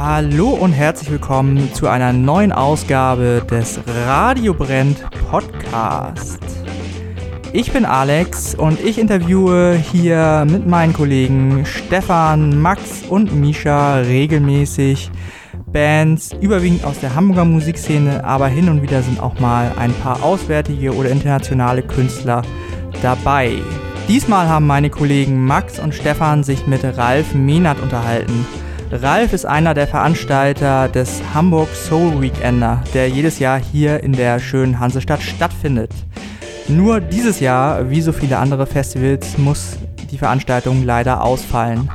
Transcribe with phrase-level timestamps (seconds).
[0.00, 6.38] Hallo und herzlich willkommen zu einer neuen Ausgabe des Radio Brennt Podcast.
[7.52, 15.10] Ich bin Alex und ich interviewe hier mit meinen Kollegen Stefan, Max und Misha regelmäßig
[15.66, 20.22] Bands, überwiegend aus der Hamburger Musikszene, aber hin und wieder sind auch mal ein paar
[20.22, 22.42] auswärtige oder internationale Künstler
[23.02, 23.50] dabei.
[24.06, 28.46] Diesmal haben meine Kollegen Max und Stefan sich mit Ralf Mehnert unterhalten.
[28.90, 34.40] Ralf ist einer der Veranstalter des Hamburg Soul Weekender, der jedes Jahr hier in der
[34.40, 35.92] schönen Hansestadt stattfindet.
[36.68, 39.76] Nur dieses Jahr, wie so viele andere Festivals, muss
[40.10, 41.90] die Veranstaltung leider ausfallen.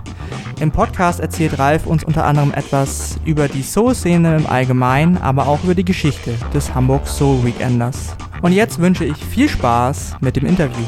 [0.59, 5.63] Im Podcast erzählt Ralf uns unter anderem etwas über die Soul-Szene im Allgemeinen, aber auch
[5.63, 8.15] über die Geschichte des Hamburg Soul Weekenders.
[8.43, 10.85] Und jetzt wünsche ich viel Spaß mit dem Interview.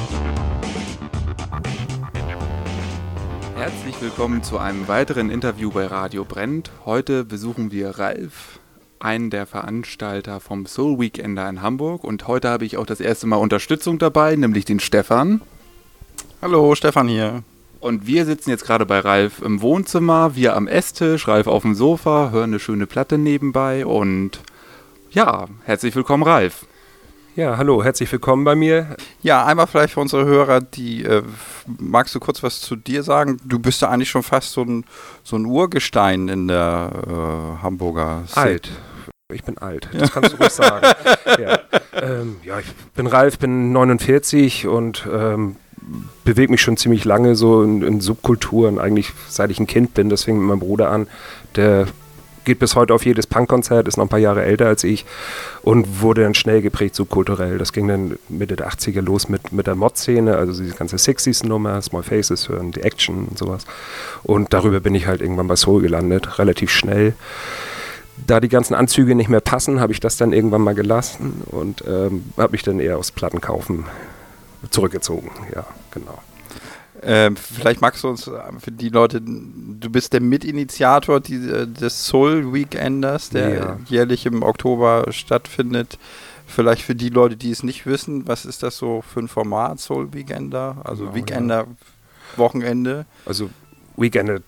[4.05, 6.70] Willkommen zu einem weiteren Interview bei Radio Brennt.
[6.86, 8.59] Heute besuchen wir Ralf,
[9.00, 12.03] einen der Veranstalter vom Soul Weekender in Hamburg.
[12.03, 15.42] Und heute habe ich auch das erste Mal Unterstützung dabei, nämlich den Stefan.
[16.39, 17.42] Hallo, Stefan hier.
[17.80, 21.73] Und wir sitzen jetzt gerade bei Ralf im Wohnzimmer, wir am Esstisch, Ralf auf dem
[21.73, 24.40] Sofa, hören eine schöne Platte nebenbei und
[25.09, 26.67] ja, herzlich willkommen, Ralf.
[27.36, 28.95] Ja, hallo, herzlich willkommen bei mir.
[29.22, 31.22] Ja, einmal vielleicht für unsere Hörer, die äh,
[31.66, 33.41] magst du kurz was zu dir sagen?
[33.44, 34.86] Du bist ja eigentlich schon fast so ein,
[35.22, 38.45] so ein Urgestein in der äh, Hamburger Szene.
[38.45, 38.69] Alt.
[39.33, 40.86] Ich bin alt, das kannst du ruhig sagen.
[41.41, 41.59] ja.
[42.02, 45.58] Ähm, ja, ich bin Ralf, bin 49 und ähm,
[46.23, 50.08] bewege mich schon ziemlich lange so in, in Subkulturen, eigentlich seit ich ein Kind bin.
[50.08, 51.08] Das fing mit meinem Bruder an,
[51.58, 51.88] der
[52.45, 55.05] geht bis heute auf jedes Punkkonzert, ist noch ein paar Jahre älter als ich
[55.61, 57.57] und wurde dann schnell geprägt subkulturell.
[57.57, 61.81] Das ging dann Mitte der 80er los mit, mit der Mod-Szene, also diese ganze 60s-Nummer,
[61.81, 63.66] Small Faces hören, die Action und sowas.
[64.23, 67.13] Und darüber bin ich halt irgendwann bei Soul gelandet, relativ schnell.
[68.27, 71.83] Da die ganzen Anzüge nicht mehr passen, habe ich das dann irgendwann mal gelassen und
[71.85, 73.85] ähm, habe mich dann eher aufs Plattenkaufen
[74.69, 75.31] zurückgezogen.
[75.53, 76.17] Ja, genau.
[77.07, 81.67] Ähm, vielleicht magst du uns äh, für die Leute, du bist der Mitinitiator die, äh,
[81.67, 83.79] des Soul Weekenders, der ja.
[83.88, 85.99] jährlich im Oktober stattfindet.
[86.47, 89.79] Vielleicht für die Leute, die es nicht wissen, was ist das so für ein Format,
[89.79, 90.77] Soul Weekender?
[90.83, 92.38] Also genau, Weekender, ja.
[92.38, 93.05] Wochenende?
[93.25, 93.49] Also
[93.97, 94.39] Weekender,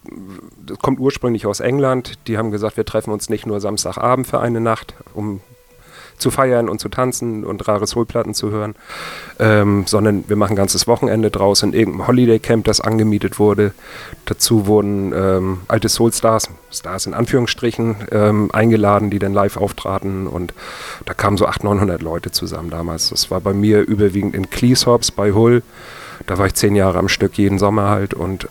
[0.66, 2.14] das kommt ursprünglich aus England.
[2.28, 5.42] Die haben gesagt, wir treffen uns nicht nur Samstagabend für eine Nacht, um
[6.18, 8.76] zu feiern und zu tanzen und rare Soulplatten zu hören,
[9.40, 13.74] ähm, sondern wir machen ein ganzes Wochenende draus in irgendeinem Holiday Camp, das angemietet wurde.
[14.26, 20.54] Dazu wurden ähm, alte Soul-Stars, Stars in Anführungsstrichen, ähm, eingeladen, die dann live auftraten und
[21.06, 23.10] da kamen so 800, 900 Leute zusammen damals.
[23.10, 25.62] Das war bei mir überwiegend in Cleethorpes bei Hull.
[26.26, 28.48] Da war ich zehn Jahre am Stück, jeden Sommer halt und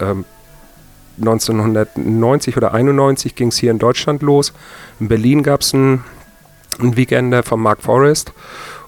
[1.21, 4.53] 1990 ähm, oder 91 ging es hier in Deutschland los.
[5.01, 6.05] In Berlin gab es ein
[6.81, 8.33] ein Weekender von Mark Forrest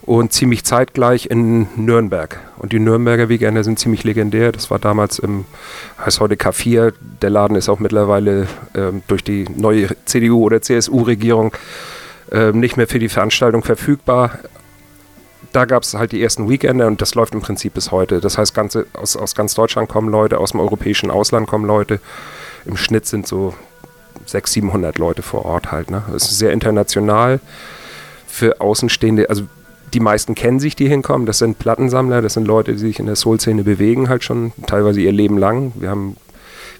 [0.03, 2.41] und ziemlich zeitgleich in Nürnberg.
[2.56, 4.53] Und die Nürnberger Weekender sind ziemlich legendär.
[4.53, 5.44] Das war damals im,
[6.03, 6.94] heißt heute K4.
[7.21, 11.53] Der Laden ist auch mittlerweile ähm, durch die neue CDU- oder CSU-Regierung
[12.32, 14.38] ähm, nicht mehr für die Veranstaltung verfügbar.
[15.53, 18.21] Da gab es halt die ersten Weekender und das läuft im Prinzip bis heute.
[18.21, 22.00] Das heißt, ganze, aus, aus ganz Deutschland kommen Leute, aus dem europäischen Ausland kommen Leute.
[22.65, 23.54] Im Schnitt sind so
[24.28, 25.91] 600, 700 Leute vor Ort halt.
[25.91, 26.03] Ne?
[26.12, 27.41] Das ist sehr international
[28.27, 29.44] für Außenstehende, also
[29.94, 31.27] die meisten kennen sich, die hinkommen.
[31.27, 35.00] Das sind Plattensammler, das sind Leute, die sich in der Soul-Szene bewegen, halt schon teilweise
[35.00, 35.72] ihr Leben lang.
[35.77, 36.16] Wir haben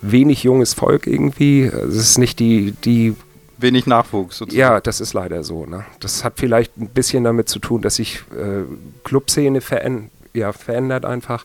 [0.03, 1.63] wenig junges Volk irgendwie.
[1.63, 3.17] Es ist nicht die, die
[3.57, 4.61] wenig Nachwuchs sozusagen.
[4.61, 5.67] Ja, das ist leider so.
[5.67, 5.85] Ne?
[6.01, 8.65] Das hat vielleicht ein bisschen damit zu tun, dass sich äh,
[9.05, 11.45] Clubszene veränd ja, verändert einfach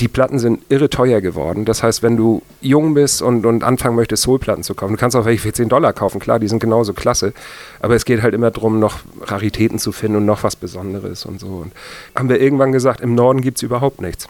[0.00, 1.64] die Platten sind irre teuer geworden.
[1.64, 5.16] Das heißt, wenn du jung bist und, und anfangen möchtest, Soulplatten zu kaufen, du kannst
[5.16, 7.32] auch welche für 10 Dollar kaufen, klar, die sind genauso klasse.
[7.80, 11.38] Aber es geht halt immer darum, noch Raritäten zu finden und noch was Besonderes und
[11.38, 11.46] so.
[11.46, 11.72] Und
[12.16, 14.26] haben wir irgendwann gesagt, im Norden gibt es überhaupt nichts.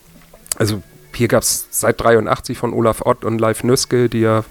[0.59, 0.83] Also
[1.15, 4.45] hier gab es seit 83 von Olaf Ott und Live Nüske, die ja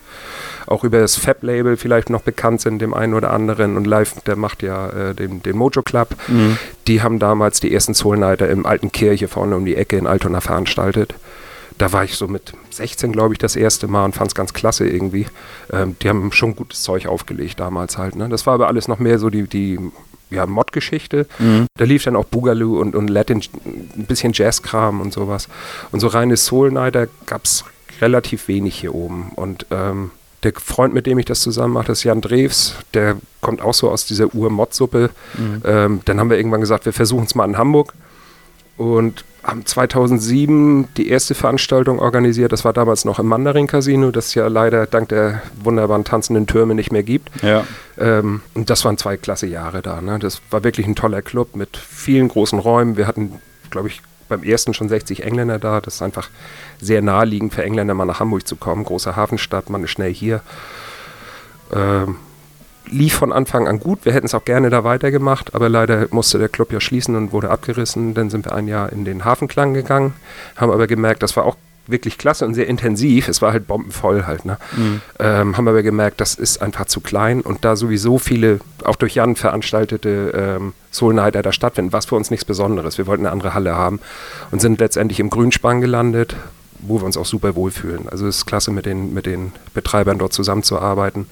[0.68, 3.78] auch über das Fab-Label vielleicht noch bekannt sind, dem einen oder anderen.
[3.78, 6.10] Und Live, der macht ja äh, den, den Mojo Club.
[6.28, 6.58] Mhm.
[6.88, 10.08] Die haben damals die ersten Soul Nighter im alten Kirche vorne um die Ecke in
[10.08, 11.14] Altona veranstaltet.
[11.78, 14.54] Da war ich so mit 16, glaube ich, das erste Mal und fand es ganz
[14.54, 15.26] klasse irgendwie.
[15.72, 18.16] Ähm, die haben schon gutes Zeug aufgelegt damals halt.
[18.16, 18.30] Ne?
[18.30, 19.80] Das war aber alles noch mehr so die, die
[20.30, 21.28] ja, Mod-Geschichte.
[21.40, 21.68] Mhm.
[21.78, 25.48] Da lief dann auch Boogaloo und, und Latin, ein bisschen Jazzkram und sowas.
[25.92, 27.66] Und so reine Soul-Nighter gab es
[28.02, 29.32] relativ wenig hier oben.
[29.36, 30.12] Und ähm,
[30.44, 32.76] der Freund, mit dem ich das zusammen mache, ist Jan Drews.
[32.94, 35.10] Der kommt auch so aus dieser Ur-Mod-Suppe.
[35.38, 35.62] Mhm.
[35.66, 37.94] Ähm, dann haben wir irgendwann gesagt, wir versuchen es mal in Hamburg.
[38.78, 42.54] Und haben 2007 die erste Veranstaltung organisiert.
[42.54, 46.48] Das war damals noch im Mandarin Casino, das es ja leider dank der wunderbaren tanzenden
[46.48, 47.30] Türme nicht mehr gibt.
[47.44, 47.66] Ja.
[47.98, 50.02] Ähm, und das waren zwei klasse Jahre da.
[50.02, 50.18] Ne?
[50.18, 52.96] Das war wirklich ein toller Club mit vielen großen Räumen.
[52.96, 53.34] Wir hatten,
[53.70, 55.82] glaube ich, beim ersten schon 60 Engländer da.
[55.82, 56.30] Das ist einfach
[56.80, 58.86] sehr naheliegend für Engländer mal nach Hamburg zu kommen.
[58.86, 60.42] Große Hafenstadt, man ist schnell hier.
[61.74, 62.16] Ähm,
[62.94, 64.06] lief von Anfang an gut.
[64.06, 67.32] Wir hätten es auch gerne da weitergemacht, aber leider musste der Club ja schließen und
[67.32, 68.14] wurde abgerissen.
[68.14, 70.14] Dann sind wir ein Jahr in den Hafenklang gegangen,
[70.56, 71.58] haben aber gemerkt, das war auch
[71.88, 73.28] wirklich klasse und sehr intensiv.
[73.28, 74.46] Es war halt bombenvoll halt.
[74.46, 74.58] Ne?
[74.76, 75.02] Mhm.
[75.20, 79.16] Ähm, haben aber gemerkt, das ist einfach zu klein und da sowieso viele, auch durch
[79.16, 82.98] Jan veranstaltete ähm, Soul Nighter da stattfinden, was für uns nichts Besonderes.
[82.98, 84.00] Wir wollten eine andere Halle haben
[84.52, 86.36] und sind letztendlich im Grünspan gelandet,
[86.80, 88.08] wo wir uns auch super wohlfühlen.
[88.10, 91.28] Also es ist klasse, mit den, mit den Betreibern dort zusammenzuarbeiten.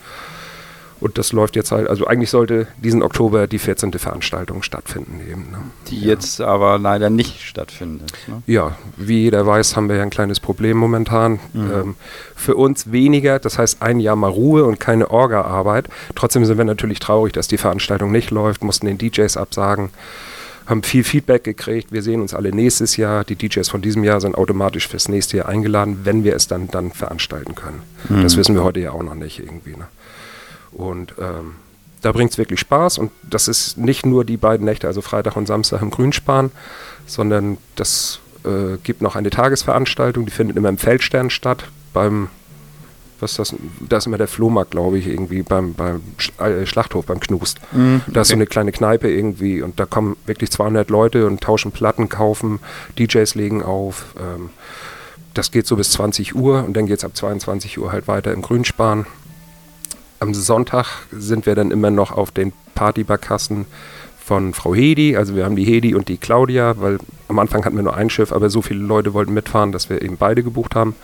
[1.01, 3.91] Und das läuft jetzt halt, also eigentlich sollte diesen Oktober die 14.
[3.93, 5.47] Veranstaltung stattfinden eben.
[5.51, 5.57] Ne?
[5.87, 6.09] Die ja.
[6.09, 8.13] jetzt aber leider nicht stattfindet.
[8.27, 8.43] Ne?
[8.45, 11.39] Ja, wie jeder weiß, haben wir ja ein kleines Problem momentan.
[11.53, 11.71] Mhm.
[11.73, 11.95] Ähm,
[12.35, 15.89] für uns weniger, das heißt ein Jahr mal Ruhe und keine Orga-Arbeit.
[16.13, 19.89] Trotzdem sind wir natürlich traurig, dass die Veranstaltung nicht läuft, mussten den DJs absagen
[20.67, 21.91] haben viel Feedback gekriegt.
[21.91, 23.23] Wir sehen uns alle nächstes Jahr.
[23.23, 26.67] Die DJs von diesem Jahr sind automatisch fürs nächste Jahr eingeladen, wenn wir es dann,
[26.69, 27.81] dann veranstalten können.
[28.07, 28.23] Mhm.
[28.23, 29.75] Das wissen wir heute ja auch noch nicht irgendwie.
[29.75, 29.87] Ne?
[30.71, 31.55] Und ähm,
[32.01, 35.35] da bringt es wirklich Spaß und das ist nicht nur die beiden Nächte, also Freitag
[35.35, 36.51] und Samstag im Grünspan,
[37.05, 42.29] sondern das äh, gibt noch eine Tagesveranstaltung, die findet immer im Feldstern statt, beim,
[43.19, 43.55] was ist das,
[43.87, 46.01] da ist immer der Flohmarkt, glaube ich, irgendwie beim, beim
[46.39, 47.59] äh, Schlachthof, beim Knust.
[47.71, 51.41] Mhm, da ist so eine kleine Kneipe irgendwie und da kommen wirklich 200 Leute und
[51.41, 52.59] tauschen Platten, kaufen,
[52.97, 54.15] DJs legen auf.
[54.19, 54.49] Ähm,
[55.33, 58.33] das geht so bis 20 Uhr und dann geht es ab 22 Uhr halt weiter
[58.33, 59.05] im Grünspan
[60.21, 63.65] am Sonntag sind wir dann immer noch auf den Partybarkassen
[64.23, 65.17] von Frau Hedi.
[65.17, 68.11] Also wir haben die Hedi und die Claudia, weil am Anfang hatten wir nur ein
[68.11, 70.95] Schiff, aber so viele Leute wollten mitfahren, dass wir eben beide gebucht haben.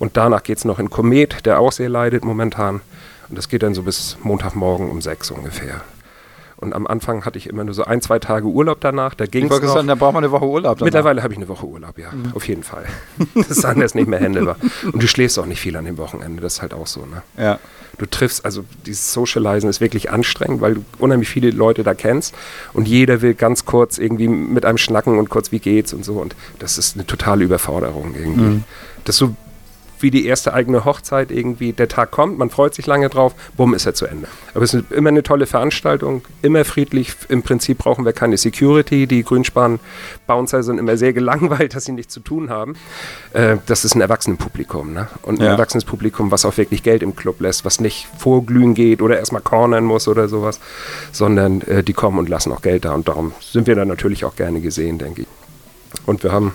[0.00, 2.80] Und danach geht es noch in Komet, der auch sehr leidet momentan.
[3.28, 5.82] Und das geht dann so bis Montagmorgen um sechs ungefähr.
[6.60, 9.14] Und am Anfang hatte ich immer nur so ein, zwei Tage Urlaub danach.
[9.14, 10.78] Da ging es da braucht man eine Woche Urlaub.
[10.78, 10.86] Danach.
[10.86, 12.32] Mittlerweile habe ich eine Woche Urlaub, ja, mhm.
[12.34, 12.84] auf jeden Fall.
[13.34, 14.56] das ist anders nicht mehr händelbar.
[14.92, 17.00] Und du schläfst auch nicht viel an dem Wochenende, das ist halt auch so.
[17.00, 17.22] Ne?
[17.38, 17.58] Ja.
[17.98, 22.34] Du triffst, also dieses Socializen ist wirklich anstrengend, weil du unheimlich viele Leute da kennst
[22.72, 26.14] und jeder will ganz kurz irgendwie mit einem schnacken und kurz, wie geht's und so.
[26.14, 28.40] Und das ist eine totale Überforderung irgendwie.
[28.40, 28.64] Mhm.
[29.04, 29.34] Das so
[30.02, 33.74] wie die erste eigene Hochzeit irgendwie, der Tag kommt, man freut sich lange drauf, bumm,
[33.74, 34.28] ist er zu Ende.
[34.54, 37.12] Aber es ist immer eine tolle Veranstaltung, immer friedlich.
[37.28, 39.06] Im Prinzip brauchen wir keine Security.
[39.06, 42.74] Die Grünspan-Bouncer sind immer sehr gelangweilt, dass sie nichts zu tun haben.
[43.32, 44.92] Äh, das ist ein Erwachsenenpublikum.
[44.92, 45.08] Ne?
[45.22, 45.52] Und ein ja.
[45.52, 49.42] erwachsenes Publikum, was auch wirklich Geld im Club lässt, was nicht vorglühen geht oder erstmal
[49.42, 50.60] cornern muss oder sowas,
[51.12, 52.92] sondern äh, die kommen und lassen auch Geld da.
[52.94, 55.28] Und darum sind wir da natürlich auch gerne gesehen, denke ich.
[56.06, 56.54] Und wir haben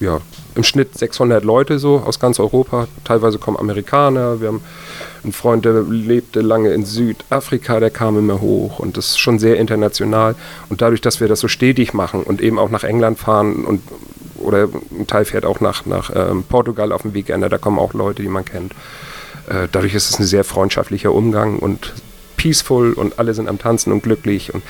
[0.00, 0.20] ja,
[0.54, 2.88] im Schnitt 600 Leute so aus ganz Europa.
[3.04, 4.40] Teilweise kommen Amerikaner.
[4.40, 4.60] Wir haben
[5.22, 9.38] einen Freund, der lebte lange in Südafrika, der kam immer hoch und das ist schon
[9.38, 10.34] sehr international.
[10.68, 13.82] Und dadurch, dass wir das so stetig machen und eben auch nach England fahren und
[14.36, 17.94] oder ein Teil fährt auch nach, nach ähm, Portugal auf dem Weekender, da kommen auch
[17.94, 18.72] Leute, die man kennt.
[19.48, 21.94] Äh, dadurch ist es ein sehr freundschaftlicher Umgang und
[22.36, 24.62] peaceful und alle sind am Tanzen und glücklich und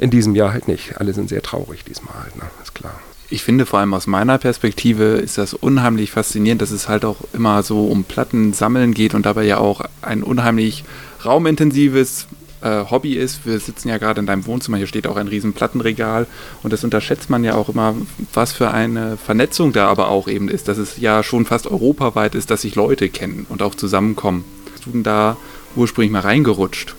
[0.00, 0.98] in diesem Jahr halt nicht.
[0.98, 2.42] Alle sind sehr traurig diesmal halt, ne?
[2.62, 2.98] ist klar
[3.30, 7.16] ich finde vor allem aus meiner Perspektive ist das unheimlich faszinierend, dass es halt auch
[7.32, 10.84] immer so um Platten sammeln geht und dabei ja auch ein unheimlich
[11.24, 12.26] raumintensives
[12.62, 13.44] äh, Hobby ist.
[13.44, 16.26] Wir sitzen ja gerade in deinem Wohnzimmer, hier steht auch ein riesen Plattenregal
[16.62, 17.94] und das unterschätzt man ja auch immer,
[18.32, 22.34] was für eine Vernetzung da aber auch eben ist, dass es ja schon fast europaweit
[22.34, 24.44] ist, dass sich Leute kennen und auch zusammenkommen.
[24.72, 25.36] Hast du denn da
[25.76, 26.94] ursprünglich mal reingerutscht?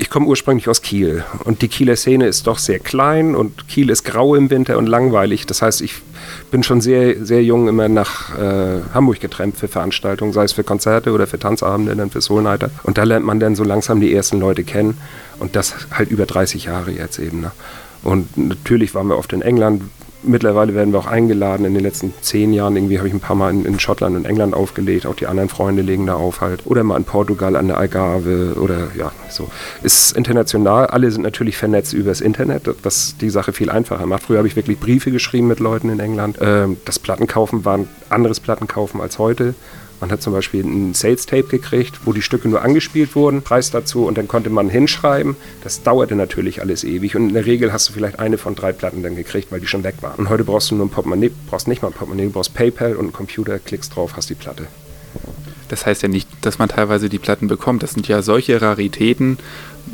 [0.00, 3.90] Ich komme ursprünglich aus Kiel und die Kieler Szene ist doch sehr klein und Kiel
[3.90, 5.44] ist grau im Winter und langweilig.
[5.44, 5.96] Das heißt, ich
[6.50, 10.64] bin schon sehr, sehr jung immer nach äh, Hamburg getrennt für Veranstaltungen, sei es für
[10.64, 12.70] Konzerte oder für Tanzabende, dann für Soul Nighter.
[12.82, 14.96] Und da lernt man dann so langsam die ersten Leute kennen
[15.38, 17.42] und das halt über 30 Jahre jetzt eben.
[17.42, 17.52] Ne?
[18.02, 19.82] Und natürlich waren wir oft in England,
[20.22, 21.64] mittlerweile werden wir auch eingeladen.
[21.64, 24.24] In den letzten zehn Jahren irgendwie habe ich ein paar Mal in, in, Schottland und
[24.24, 25.06] England aufgelegt.
[25.06, 26.66] Auch die anderen Freunde legen da auf halt.
[26.66, 29.48] Oder mal in Portugal an der Algarve oder ja, so.
[29.82, 30.86] Ist international.
[30.86, 34.24] Alle sind natürlich vernetzt übers Internet, was die Sache viel einfacher macht.
[34.24, 36.38] Früher habe ich wirklich Briefe geschrieben mit Leuten in England.
[36.40, 39.54] Ähm, das Plattenkaufen war ein anderes Plattenkaufen als heute.
[40.00, 44.06] Man hat zum Beispiel ein Sales-Tape gekriegt, wo die Stücke nur angespielt wurden, Preis dazu
[44.06, 45.36] und dann konnte man hinschreiben.
[45.62, 48.72] Das dauerte natürlich alles ewig und in der Regel hast du vielleicht eine von drei
[48.72, 50.16] Platten dann gekriegt, weil die schon weg waren.
[50.16, 52.94] Und heute brauchst du nur ein Portemonnaie, brauchst nicht mal ein Portemonnaie, du brauchst PayPal
[52.96, 54.66] und einen Computer, klickst drauf, hast die Platte.
[55.68, 57.82] Das heißt ja nicht, dass man teilweise die Platten bekommt.
[57.82, 59.38] Das sind ja solche Raritäten,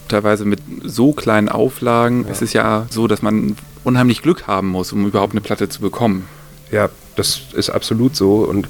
[0.08, 2.24] teilweise mit so kleinen Auflagen.
[2.24, 2.30] Ja.
[2.30, 5.80] Es ist ja so, dass man unheimlich Glück haben muss, um überhaupt eine Platte zu
[5.80, 6.28] bekommen.
[6.70, 8.36] Ja, das ist absolut so.
[8.36, 8.68] Und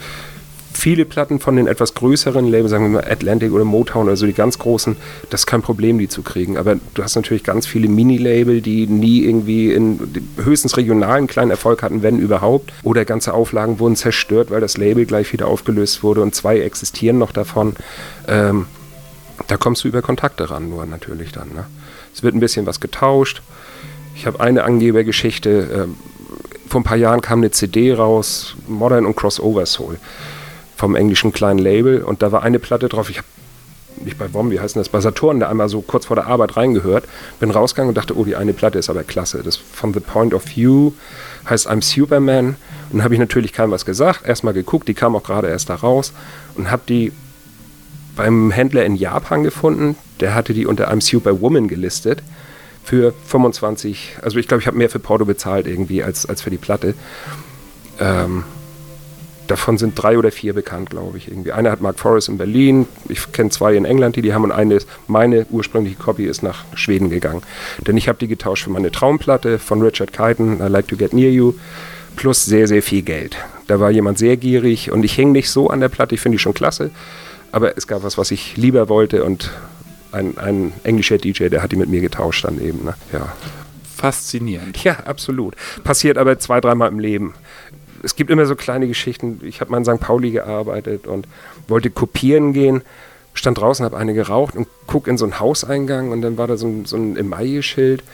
[0.77, 4.27] viele Platten von den etwas größeren Labels, sagen wir mal Atlantic oder Motown oder so,
[4.27, 4.97] die ganz großen,
[5.31, 6.57] das ist kein Problem, die zu kriegen.
[6.57, 9.99] Aber du hast natürlich ganz viele Mini-Label, die nie irgendwie in
[10.37, 12.73] höchstens regionalen kleinen Erfolg hatten, wenn überhaupt.
[12.83, 17.19] Oder ganze Auflagen wurden zerstört, weil das Label gleich wieder aufgelöst wurde und zwei existieren
[17.19, 17.75] noch davon.
[18.29, 18.67] Ähm,
[19.49, 21.49] da kommst du über Kontakte ran, nur natürlich dann.
[21.49, 21.67] Ne?
[22.15, 23.43] Es wird ein bisschen was getauscht.
[24.15, 25.85] Ich habe eine Angebergeschichte.
[25.85, 25.97] Ähm,
[26.69, 29.99] vor ein paar Jahren kam eine CD raus, Modern und Crossover Soul
[30.77, 33.11] vom englischen kleinen Label und da war eine Platte drauf.
[33.11, 33.27] Ich habe
[34.05, 36.57] nicht bei WOM, wie heißt das, bei Saturn da einmal so kurz vor der Arbeit
[36.57, 37.05] reingehört,
[37.41, 39.43] bin rausgegangen und dachte, oh, die eine Platte ist aber klasse.
[39.43, 40.93] Das von The Point of View
[41.49, 42.57] heißt I'm Superman.
[42.91, 45.71] Und dann habe ich natürlich keinem was gesagt, erstmal geguckt, die kam auch gerade erst
[45.71, 46.13] da raus
[46.55, 47.13] und habe die
[48.17, 49.97] beim Händler in Japan gefunden.
[50.21, 52.23] Der hatte die unter I'm Superwoman gelistet
[52.85, 56.51] für 25, also ich glaube, ich habe mehr für Porto bezahlt irgendwie als, als für
[56.51, 56.95] die Platte.
[57.99, 58.45] Ähm,
[59.47, 61.29] davon sind drei oder vier bekannt, glaube ich.
[61.29, 61.53] Irgendwie.
[61.53, 64.53] Eine hat Mark Forrest in Berlin, ich kenne zwei in England, die die haben und
[64.53, 67.43] eine, meine ursprüngliche Copy ist nach Schweden gegangen.
[67.87, 71.13] Denn ich habe die getauscht für meine Traumplatte von Richard Keiten, I Like to Get
[71.13, 71.55] Near You,
[72.17, 73.37] plus sehr, sehr viel Geld.
[73.67, 76.37] Da war jemand sehr gierig und ich hänge nicht so an der Platte, ich finde
[76.37, 76.91] die schon klasse,
[77.53, 79.51] aber es gab was, was ich lieber wollte und
[80.13, 82.85] ein, ein englischer DJ, der hat die mit mir getauscht dann eben.
[82.85, 82.95] Ne?
[83.13, 83.33] Ja.
[83.97, 84.83] Faszinierend.
[84.85, 85.55] Ja, absolut.
[85.83, 87.35] Passiert aber zwei, dreimal im Leben
[88.07, 89.41] es gibt immer so kleine Geschichten.
[89.43, 90.01] Ich habe mal in St.
[90.01, 91.27] Pauli gearbeitet und
[91.67, 92.83] wollte kopieren gehen,
[93.35, 96.57] stand draußen, habe eine geraucht und guck in so einen Hauseingang und dann war da
[96.57, 98.05] so ein, so ein Emaille-Schild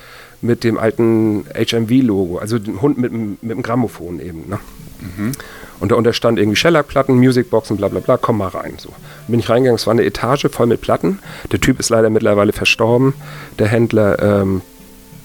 [0.41, 4.49] mit dem alten HMV-Logo, also ein Hund mit, mit einem Grammophon eben.
[4.49, 4.59] Ne?
[5.01, 5.33] Mhm.
[5.79, 8.75] Und darunter stand irgendwie Shellac-Platten, Musicboxen, bla bla bla, komm mal rein.
[8.79, 8.91] So.
[9.29, 11.19] Bin ich reingegangen, es war eine Etage voll mit Platten.
[11.51, 13.13] Der Typ ist leider mittlerweile verstorben,
[13.59, 14.19] der Händler.
[14.21, 14.63] Ähm,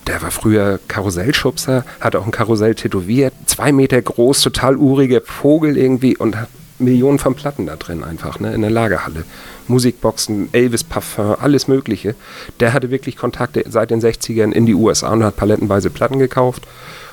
[0.07, 5.77] der war früher Karussellschubser, hat auch ein Karussell tätowiert, zwei Meter groß, total uriger Vogel
[5.77, 6.49] irgendwie und hat
[6.79, 9.25] Millionen von Platten da drin einfach, ne, in der Lagerhalle.
[9.67, 12.15] Musikboxen, Elvis Parfum, alles Mögliche.
[12.59, 16.67] Der hatte wirklich Kontakte seit den 60ern in die USA und hat palettenweise Platten gekauft.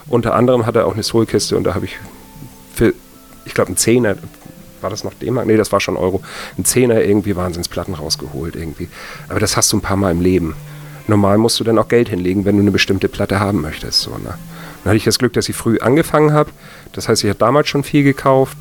[0.06, 1.96] Unter anderem hat er auch eine Soulkiste und da habe ich
[2.74, 2.92] für,
[3.44, 4.16] ich glaube, einen Zehner,
[4.82, 5.46] war das noch D-Mark?
[5.46, 6.22] Nee, das war schon Euro.
[6.58, 8.88] Ein Zehner irgendwie Wahnsinnsplatten rausgeholt irgendwie.
[9.30, 10.54] Aber das hast du ein paar Mal im Leben
[11.06, 14.00] normal musst du dann auch Geld hinlegen, wenn du eine bestimmte Platte haben möchtest.
[14.00, 14.38] So, ne?
[14.84, 16.50] Dann hatte ich das Glück, dass ich früh angefangen habe.
[16.92, 18.56] Das heißt, ich habe damals schon viel gekauft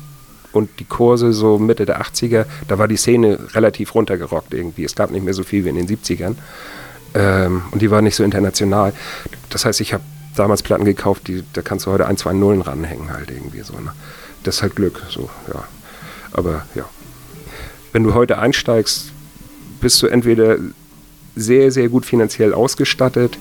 [0.52, 4.84] und die Kurse so Mitte der 80er, da war die Szene relativ runtergerockt irgendwie.
[4.84, 6.36] Es gab nicht mehr so viel wie in den 70ern.
[7.14, 8.92] Ähm, und die war nicht so international.
[9.50, 10.02] Das heißt, ich habe
[10.36, 13.74] damals Platten gekauft, die, da kannst du heute ein, zwei Nullen ranhängen halt irgendwie so.
[13.74, 13.92] Ne?
[14.42, 15.64] Das ist halt Glück, so, ja.
[16.32, 16.84] Aber ja.
[17.92, 19.12] Wenn du heute einsteigst,
[19.80, 20.56] bist du entweder
[21.36, 23.38] sehr, sehr gut finanziell ausgestattet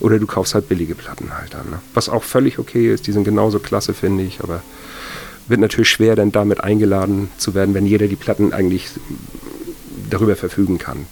[0.00, 1.70] oder du kaufst halt billige Platten halt dann.
[1.70, 1.80] Ne?
[1.94, 4.62] Was auch völlig okay ist, die sind genauso klasse, finde ich, aber
[5.48, 8.88] wird natürlich schwer, dann damit eingeladen zu werden, wenn jeder die Platten eigentlich
[10.10, 11.06] darüber verfügen kann.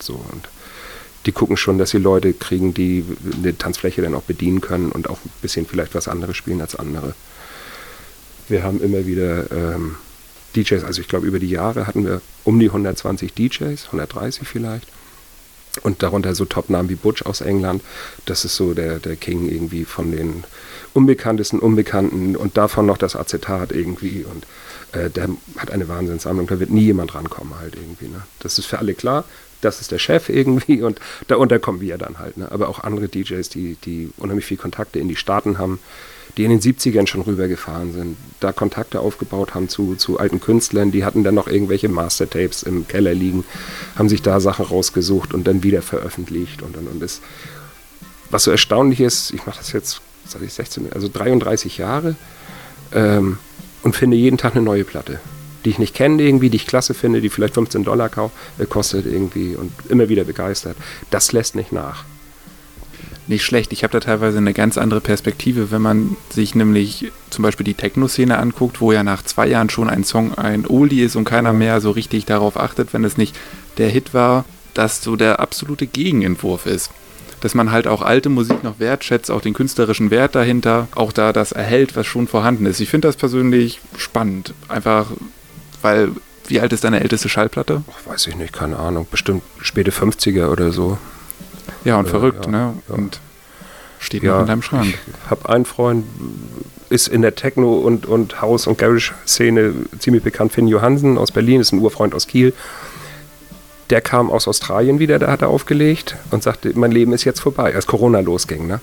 [0.00, 0.48] So und
[1.26, 3.04] die gucken schon, dass sie Leute kriegen, die
[3.36, 6.76] eine Tanzfläche dann auch bedienen können und auch ein bisschen vielleicht was anderes spielen als
[6.76, 7.14] andere.
[8.48, 9.96] Wir haben immer wieder ähm,
[10.54, 14.88] DJs, also ich glaube über die Jahre hatten wir um die 120 DJs, 130 vielleicht.
[15.82, 17.82] Und darunter so Top-Namen wie Butch aus England.
[18.26, 20.44] Das ist so der, der King irgendwie von den
[20.92, 24.24] unbekanntesten Unbekannten und davon noch das Acetat irgendwie.
[24.24, 24.46] Und
[24.92, 26.46] äh, der hat eine Wahnsinnssammlung.
[26.46, 28.08] Da wird nie jemand rankommen halt irgendwie.
[28.08, 28.22] Ne?
[28.40, 29.24] Das ist für alle klar.
[29.60, 32.36] Das ist der Chef irgendwie und darunter kommen wir dann halt.
[32.36, 32.52] Ne?
[32.52, 35.80] Aber auch andere DJs, die, die unheimlich viel Kontakte in die Staaten haben
[36.36, 40.90] die in den 70ern schon rübergefahren sind, da Kontakte aufgebaut haben zu, zu alten Künstlern,
[40.90, 43.44] die hatten dann noch irgendwelche Mastertapes im Keller liegen,
[43.96, 47.22] haben sich da Sachen rausgesucht und dann wieder veröffentlicht und und und ist.
[48.30, 52.16] Was so erstaunlich ist, ich mache das jetzt, seit ich 16, also 33 Jahre
[52.92, 53.38] ähm,
[53.82, 55.20] und finde jeden Tag eine neue Platte,
[55.64, 58.10] die ich nicht kenne irgendwie, die ich klasse finde, die vielleicht 15 Dollar
[58.58, 60.76] äh, kostet irgendwie und immer wieder begeistert.
[61.10, 62.04] Das lässt nicht nach
[63.26, 63.72] nicht schlecht.
[63.72, 67.74] Ich habe da teilweise eine ganz andere Perspektive, wenn man sich nämlich zum Beispiel die
[67.74, 71.52] Techno-Szene anguckt, wo ja nach zwei Jahren schon ein Song ein Oldie ist und keiner
[71.52, 73.36] mehr so richtig darauf achtet, wenn es nicht
[73.78, 76.90] der Hit war, dass so der absolute Gegenentwurf ist.
[77.40, 81.32] Dass man halt auch alte Musik noch wertschätzt, auch den künstlerischen Wert dahinter, auch da
[81.32, 82.80] das erhält, was schon vorhanden ist.
[82.80, 84.54] Ich finde das persönlich spannend.
[84.68, 85.08] Einfach,
[85.82, 86.10] weil,
[86.48, 87.82] wie alt ist deine älteste Schallplatte?
[87.90, 89.06] Ach, weiß ich nicht, keine Ahnung.
[89.10, 90.98] Bestimmt späte 50er oder so.
[91.84, 92.74] Ja, und äh, verrückt, ja, ne?
[92.88, 92.94] Ja.
[92.94, 93.20] Und
[93.98, 94.86] steht ja, noch in deinem Schrank.
[94.86, 96.04] Ich habe einen Freund,
[96.90, 100.52] ist in der Techno- und, und House- und Garage-Szene ziemlich bekannt.
[100.52, 102.52] Finn Johansen aus Berlin ist ein Urfreund aus Kiel.
[103.90, 107.40] Der kam aus Australien wieder, da hat er aufgelegt und sagte, mein Leben ist jetzt
[107.40, 108.66] vorbei, als Corona losging.
[108.66, 108.80] Ne?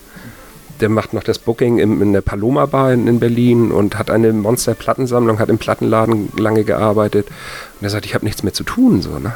[0.79, 4.11] Der macht noch das Booking in, in der Paloma Bar in, in, Berlin und hat
[4.11, 7.27] eine Monster-Plattensammlung, hat im Plattenladen lange gearbeitet.
[7.27, 9.01] Und er sagt, ich habe nichts mehr zu tun.
[9.01, 9.33] So, ne?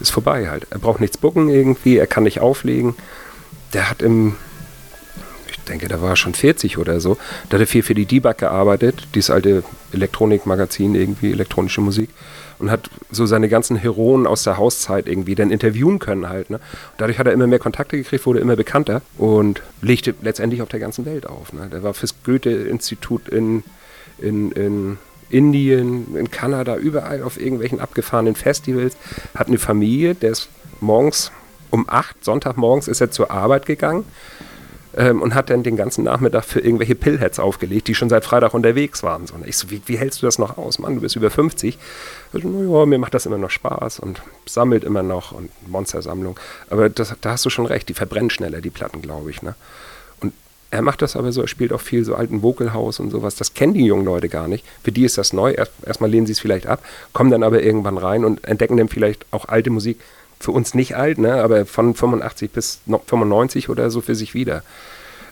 [0.00, 0.66] Ist vorbei halt.
[0.70, 2.94] Er braucht nichts booken irgendwie, er kann nicht auflegen.
[3.72, 4.36] Der hat im
[5.68, 7.16] denke, da war er schon 40 oder so.
[7.48, 9.62] Da hat er viel für die Debug gearbeitet, dieses alte
[9.92, 12.10] Elektronikmagazin, irgendwie elektronische Musik.
[12.58, 16.50] Und hat so seine ganzen Heroen aus der Hauszeit irgendwie dann interviewen können halt.
[16.50, 16.56] Ne?
[16.56, 20.68] Und dadurch hat er immer mehr Kontakte gekriegt, wurde immer bekannter und legte letztendlich auf
[20.68, 21.52] der ganzen Welt auf.
[21.52, 21.68] Ne?
[21.70, 23.62] Der war fürs Goethe-Institut in,
[24.18, 24.98] in, in
[25.30, 28.96] Indien, in Kanada, überall auf irgendwelchen abgefahrenen Festivals.
[29.34, 30.48] Hat eine Familie, der ist
[30.80, 31.32] morgens
[31.70, 34.04] um 8, Sonntagmorgens ist er zur Arbeit gegangen,
[34.96, 38.54] ähm, und hat dann den ganzen Nachmittag für irgendwelche Pillheads aufgelegt, die schon seit Freitag
[38.54, 39.26] unterwegs waren.
[39.26, 40.78] So, ich so, wie, wie, hältst du das noch aus?
[40.78, 41.78] Mann, du bist über 50.
[42.32, 46.38] Also, naja, mir macht das immer noch Spaß und sammelt immer noch und Monstersammlung.
[46.70, 49.42] Aber das, da hast du schon recht, die verbrennen schneller, die Platten, glaube ich.
[49.42, 49.54] Ne?
[50.70, 53.36] Er macht das aber so, er spielt auch viel so alten Vocalhaus und sowas.
[53.36, 54.64] Das kennen die jungen Leute gar nicht.
[54.82, 55.52] Für die ist das neu.
[55.52, 56.82] Erst, erstmal lehnen sie es vielleicht ab,
[57.12, 59.98] kommen dann aber irgendwann rein und entdecken dann vielleicht auch alte Musik,
[60.40, 64.62] für uns nicht alt, ne, aber von 85 bis 95 oder so für sich wieder.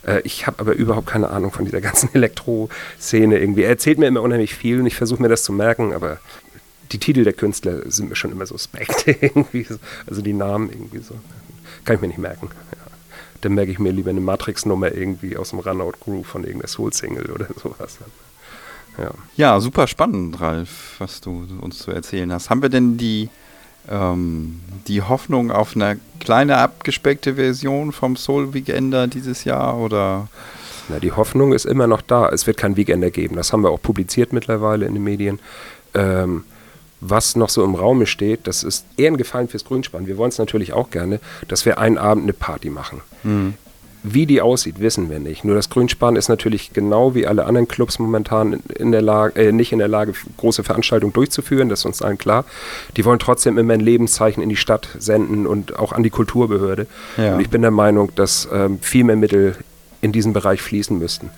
[0.06, 3.62] Äh, ich habe aber überhaupt keine Ahnung von dieser ganzen Elektro-Szene irgendwie.
[3.62, 6.18] Er erzählt mir immer unheimlich viel und ich versuche mir das zu merken, aber
[6.92, 9.64] die Titel der Künstler sind mir schon immer suspekt irgendwie.
[9.64, 9.76] So.
[10.06, 11.14] Also die Namen irgendwie so.
[11.84, 12.48] Kann ich mir nicht merken.
[12.72, 12.85] Ja.
[13.46, 17.30] Dann merke ich mir lieber eine Matrix-Nummer irgendwie aus dem Runout Groove von irgendeiner Soul-Single
[17.30, 17.98] oder sowas.
[18.98, 19.10] Ja.
[19.36, 22.50] ja, super spannend, Ralf, was du uns zu erzählen hast.
[22.50, 23.30] Haben wir denn die
[23.88, 30.26] ähm, die Hoffnung auf eine kleine abgespeckte Version vom Soul Weekender dieses Jahr oder?
[30.88, 32.28] Na, die Hoffnung ist immer noch da.
[32.30, 33.36] Es wird kein Weekender geben.
[33.36, 35.38] Das haben wir auch publiziert mittlerweile in den Medien.
[35.94, 36.42] Ähm,
[37.00, 40.06] was noch so im Raume steht, das ist eher ein Gefallen fürs Grünspann.
[40.06, 43.02] Wir wollen es natürlich auch gerne, dass wir einen Abend eine Party machen.
[43.22, 43.54] Mhm.
[44.08, 45.44] Wie die aussieht, wissen wir nicht.
[45.44, 49.52] Nur das Grünspan ist natürlich genau wie alle anderen Clubs momentan in der Lage, äh,
[49.52, 51.68] nicht in der Lage, große Veranstaltungen durchzuführen.
[51.68, 52.44] Das ist uns allen klar.
[52.96, 56.86] Die wollen trotzdem immer ein Lebenszeichen in die Stadt senden und auch an die Kulturbehörde.
[57.16, 57.34] Ja.
[57.34, 59.56] Und ich bin der Meinung, dass ähm, viel mehr Mittel
[60.02, 61.30] in diesen Bereich fließen müssten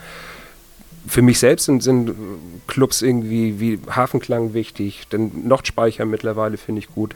[1.07, 2.15] für mich selbst sind, sind,
[2.67, 7.15] Clubs irgendwie wie Hafenklang wichtig, denn Nordspeicher mittlerweile finde ich gut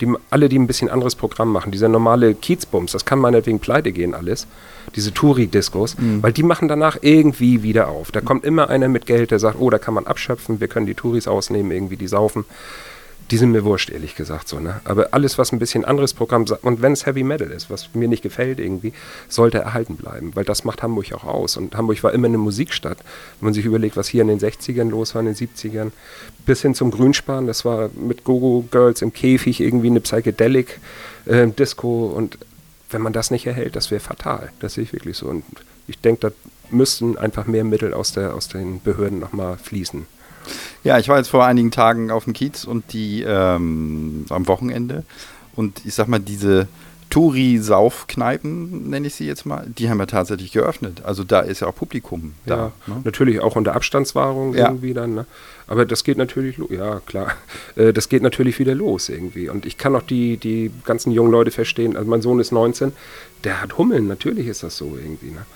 [0.00, 3.92] die, alle, die ein bisschen anderes Programm machen, dieser normale Kiezbums, das kann meinetwegen pleite
[3.92, 4.46] gehen alles,
[4.96, 6.22] diese Touri-Discos, mhm.
[6.22, 8.10] weil die machen danach irgendwie wieder auf.
[8.10, 10.86] Da kommt immer einer mit Geld, der sagt, oh, da kann man abschöpfen, wir können
[10.86, 12.44] die Touris ausnehmen, irgendwie die saufen
[13.30, 14.60] die sind mir wurscht, ehrlich gesagt so.
[14.60, 14.80] Ne?
[14.84, 17.94] Aber alles, was ein bisschen anderes Programm sagt, und wenn es Heavy Metal ist, was
[17.94, 18.92] mir nicht gefällt irgendwie,
[19.28, 21.56] sollte erhalten bleiben, weil das macht Hamburg auch aus.
[21.56, 22.98] Und Hamburg war immer eine Musikstadt.
[23.40, 25.90] Wenn man sich überlegt, was hier in den 60ern los war, in den 70ern,
[26.44, 30.80] bis hin zum Grünspan, das war mit Gogo Girls im Käfig irgendwie eine Psychedelic
[31.26, 32.38] äh, Disco und
[32.90, 34.52] wenn man das nicht erhält, das wäre fatal.
[34.60, 35.26] Das sehe ich wirklich so.
[35.26, 35.44] Und
[35.86, 36.32] ich denke, da
[36.70, 40.06] müssten einfach mehr Mittel aus, der, aus den Behörden nochmal fließen.
[40.82, 45.04] Ja, ich war jetzt vor einigen Tagen auf dem Kiez und die ähm, am Wochenende
[45.54, 46.68] und ich sag mal, diese
[47.14, 51.02] Touri-Saufkneipen, nenne ich sie jetzt mal, die haben ja tatsächlich geöffnet.
[51.04, 52.72] Also da ist ja auch Publikum ja, da.
[52.92, 53.02] Ne?
[53.04, 54.66] Natürlich auch unter Abstandswahrung ja.
[54.66, 55.14] irgendwie dann.
[55.14, 55.26] Ne?
[55.68, 57.34] Aber das geht natürlich, ja klar,
[57.76, 59.48] äh, das geht natürlich wieder los irgendwie.
[59.48, 61.96] Und ich kann auch die, die ganzen jungen Leute verstehen.
[61.96, 62.92] Also mein Sohn ist 19,
[63.44, 65.30] der hat Hummeln, natürlich ist das so irgendwie.
[65.30, 65.46] Ne?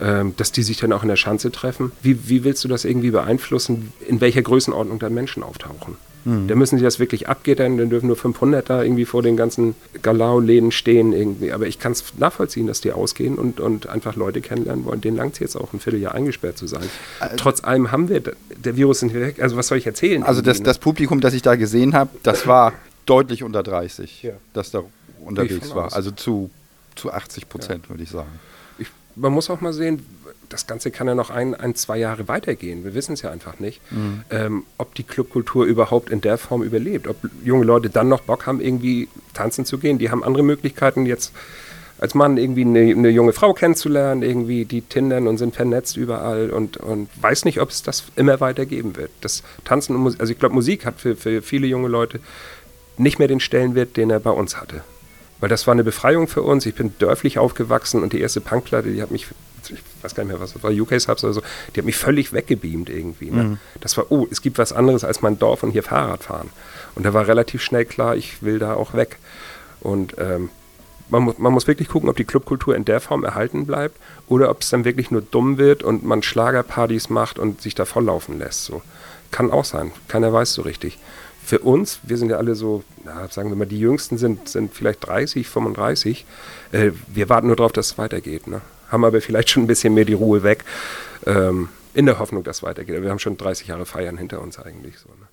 [0.00, 1.92] Ähm, dass die sich dann auch in der Schanze treffen.
[2.02, 5.96] Wie, wie willst du das irgendwie beeinflussen, in welcher Größenordnung dann Menschen auftauchen?
[6.24, 6.46] Mhm.
[6.48, 9.74] Da müssen sie das wirklich abgittern, dann dürfen nur 500 da irgendwie vor den ganzen
[10.02, 11.52] Galau-Läden stehen irgendwie.
[11.52, 15.00] Aber ich kann es nachvollziehen, dass die ausgehen und, und einfach Leute kennenlernen wollen.
[15.00, 16.84] Den langt es jetzt auch ein Vierteljahr eingesperrt zu sein.
[17.20, 19.40] Also, Trotz allem haben wir, der Virus sind weg.
[19.40, 20.22] Also was soll ich erzählen?
[20.22, 22.72] Also das, das Publikum, das ich da gesehen habe, das war
[23.06, 24.32] deutlich unter 30, ja.
[24.52, 24.82] das da
[25.24, 25.86] unterwegs war.
[25.86, 25.94] Aus.
[25.94, 26.50] Also zu,
[26.94, 27.90] zu 80 Prozent, ja.
[27.90, 28.28] würde ich sagen
[29.18, 30.04] man muss auch mal sehen,
[30.48, 32.84] das Ganze kann ja noch ein, ein zwei Jahre weitergehen.
[32.84, 34.22] Wir wissen es ja einfach nicht, mhm.
[34.30, 37.06] ähm, ob die Clubkultur überhaupt in der Form überlebt.
[37.06, 39.98] Ob junge Leute dann noch Bock haben, irgendwie tanzen zu gehen.
[39.98, 41.32] Die haben andere Möglichkeiten jetzt
[41.98, 46.50] als Mann irgendwie eine, eine, junge Frau kennenzulernen, irgendwie die tindern und sind vernetzt überall
[46.50, 49.10] und, und weiß nicht, ob es das immer weitergeben wird.
[49.20, 52.20] Das Tanzen und Musik, also ich glaube, Musik hat für, für viele junge Leute
[52.96, 54.82] nicht mehr den Stellenwert, den er bei uns hatte.
[55.40, 56.66] Weil das war eine Befreiung für uns.
[56.66, 59.26] Ich bin dörflich aufgewachsen und die erste Punkplatte, die hat mich,
[59.68, 61.42] ich weiß gar nicht mehr, was das war, UK Subs oder so,
[61.74, 63.30] die hat mich völlig weggebeamt irgendwie.
[63.30, 63.42] Ne?
[63.42, 63.58] Mhm.
[63.80, 66.50] Das war, oh, es gibt was anderes als mein Dorf und hier Fahrrad fahren.
[66.94, 69.18] Und da war relativ schnell klar, ich will da auch weg.
[69.80, 70.50] Und ähm,
[71.08, 73.96] man, mu man muss wirklich gucken, ob die Clubkultur in der Form erhalten bleibt
[74.26, 77.84] oder ob es dann wirklich nur dumm wird und man Schlagerpartys macht und sich da
[77.84, 78.64] volllaufen lässt.
[78.64, 78.82] So.
[79.30, 79.92] Kann auch sein.
[80.08, 80.98] Keiner weiß so richtig.
[81.48, 84.74] Für uns, wir sind ja alle so, na, sagen wir mal, die Jüngsten sind, sind
[84.74, 86.26] vielleicht 30, 35.
[86.72, 88.48] Äh, wir warten nur darauf, dass es weitergeht.
[88.48, 88.60] Ne?
[88.90, 90.66] Haben aber vielleicht schon ein bisschen mehr die Ruhe weg.
[91.24, 93.02] Ähm, in der Hoffnung, dass es weitergeht.
[93.02, 94.98] Wir haben schon 30 Jahre Feiern hinter uns eigentlich.
[94.98, 95.26] So, ne?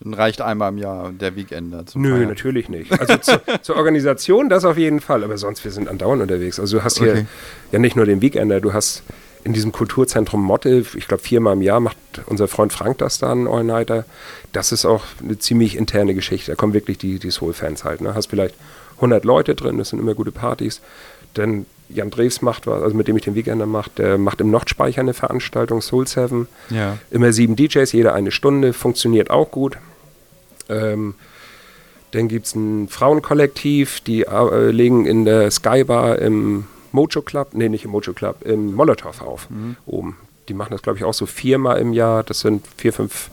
[0.00, 1.84] Dann reicht einmal im Jahr der Weekender.
[1.94, 2.28] Nö, Feiern.
[2.28, 2.90] natürlich nicht.
[2.98, 6.58] Also zu, zur Organisation das auf jeden Fall, aber sonst wir sind andauernd unterwegs.
[6.58, 7.26] Also du hast hier okay.
[7.70, 9.04] ja nicht nur den Weekender, du hast
[9.46, 13.30] in diesem Kulturzentrum Motte, ich glaube viermal im Jahr macht unser Freund Frank das da,
[13.30, 14.04] einen All-Nighter.
[14.50, 16.50] Das ist auch eine ziemlich interne Geschichte.
[16.50, 18.00] Da kommen wirklich die, die Soul-Fans halt.
[18.00, 18.16] Ne?
[18.16, 18.56] Hast vielleicht
[18.96, 20.80] 100 Leute drin, das sind immer gute Partys.
[21.34, 24.50] Dann Jan Drews macht was, also mit dem ich den Weekender mache, der macht im
[24.50, 26.48] Nordspeicher eine Veranstaltung, Soul 7.
[26.70, 26.98] Ja.
[27.12, 29.78] Immer sieben DJs, jeder eine Stunde, funktioniert auch gut.
[30.68, 31.14] Ähm,
[32.10, 36.64] dann gibt es ein Frauenkollektiv, die äh, legen in der Skybar im
[36.96, 39.76] Mojo Club, nee, nicht im Mojo Club, im Molotow auf, mhm.
[39.86, 40.16] oben.
[40.48, 42.22] Die machen das, glaube ich, auch so viermal im Jahr.
[42.22, 43.30] Das sind vier, fünf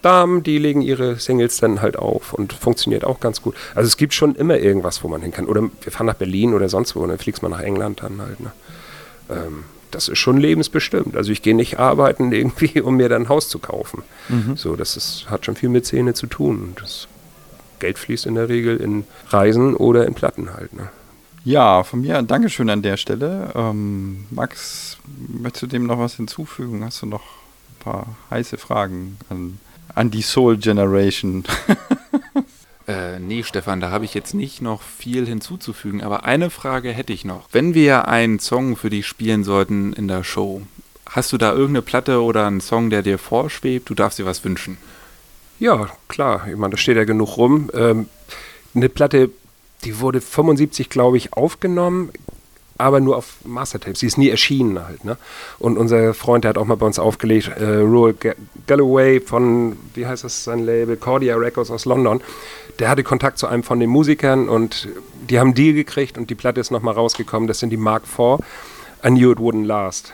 [0.00, 3.54] Damen, die legen ihre Singles dann halt auf und funktioniert auch ganz gut.
[3.74, 5.46] Also es gibt schon immer irgendwas, wo man hin kann.
[5.46, 8.20] Oder wir fahren nach Berlin oder sonst wo und dann fliegst man nach England dann
[8.20, 8.40] halt.
[8.40, 8.52] Ne?
[9.30, 11.16] Ähm, das ist schon lebensbestimmt.
[11.16, 14.02] Also ich gehe nicht arbeiten irgendwie, um mir dann ein Haus zu kaufen.
[14.28, 14.56] Mhm.
[14.56, 16.74] So, das ist, hat schon viel mit Szene zu tun.
[16.80, 17.06] Das
[17.78, 20.72] Geld fließt in der Regel in Reisen oder in Platten halt.
[20.72, 20.90] Ne?
[21.44, 23.52] Ja, von mir ein Dankeschön an der Stelle.
[23.54, 26.84] Ähm, Max, möchtest du dem noch was hinzufügen?
[26.84, 29.58] Hast du noch ein paar heiße Fragen an
[29.94, 31.44] an die Soul Generation.
[32.88, 37.12] Äh, nee, Stefan, da habe ich jetzt nicht noch viel hinzuzufügen, aber eine Frage hätte
[37.12, 37.48] ich noch.
[37.52, 40.62] Wenn wir einen Song für dich spielen sollten in der Show,
[41.08, 43.88] hast du da irgendeine Platte oder einen Song, der dir vorschwebt?
[43.88, 44.78] Du darfst dir was wünschen.
[45.60, 46.48] Ja, klar.
[46.48, 47.70] Ich meine, da steht ja genug rum.
[47.72, 48.08] Ähm,
[48.74, 49.30] eine Platte,
[49.84, 52.10] die wurde 75, glaube ich, aufgenommen
[52.82, 54.00] aber nur auf Mastertapes.
[54.00, 55.04] Sie ist nie erschienen halt.
[55.04, 55.16] Ne?
[55.58, 58.14] Und unser Freund, der hat auch mal bei uns aufgelegt, äh, Roel
[58.66, 62.20] Galloway von, wie heißt das sein Label, Cordia Records aus London.
[62.78, 64.88] Der hatte Kontakt zu einem von den Musikern und
[65.28, 67.46] die haben einen Deal gekriegt und die Platte ist nochmal rausgekommen.
[67.46, 68.44] Das sind die Mark IV.
[69.04, 70.12] I Knew It Wouldn't Last.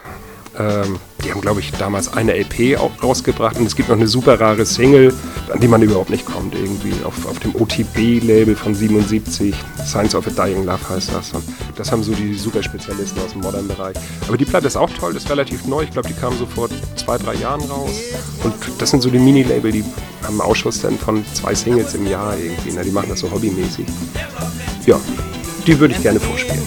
[0.58, 4.06] Ähm, die haben, glaube ich, damals eine LP auch rausgebracht und es gibt noch eine
[4.06, 5.12] super rare Single,
[5.52, 9.54] an die man überhaupt nicht kommt, irgendwie auf, auf dem OTB-Label von 77.
[9.86, 11.32] Science of a Dying Love heißt das.
[11.32, 11.44] Und
[11.76, 13.96] das haben so die super Spezialisten aus dem Modern-Bereich.
[14.26, 15.82] Aber die Platte ist auch toll, ist relativ neu.
[15.82, 17.90] Ich glaube, die kam so vor zwei, drei Jahren raus.
[18.42, 19.84] Und das sind so die Mini-Label, die
[20.22, 22.72] haben einen Ausschuss dann von zwei Singles im Jahr irgendwie.
[22.74, 23.86] Na, die machen das so hobbymäßig.
[24.86, 25.00] Ja,
[25.66, 26.62] die würde ich gerne vorspielen.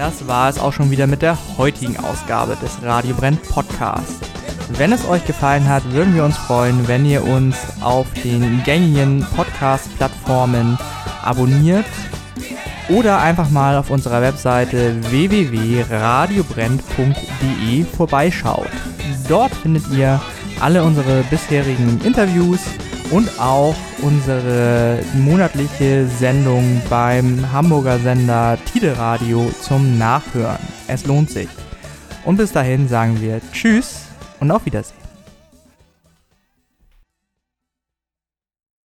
[0.00, 4.14] War es auch schon wieder mit der heutigen Ausgabe des Radio Brenn Podcasts.
[4.70, 9.26] Wenn es euch gefallen hat, würden wir uns freuen, wenn ihr uns auf den gängigen
[9.36, 10.78] Podcast-Plattformen
[11.22, 11.84] abonniert
[12.88, 18.70] oder einfach mal auf unserer Webseite www.radiobrennt.de vorbeischaut.
[19.28, 20.18] Dort findet ihr
[20.60, 22.60] alle unsere bisherigen Interviews
[23.10, 30.58] und auch unsere monatliche Sendung beim Hamburger Sender Tide Radio zum Nachhören.
[30.86, 31.48] Es lohnt sich.
[32.24, 34.06] Und bis dahin sagen wir Tschüss
[34.38, 34.99] und auf Wiedersehen.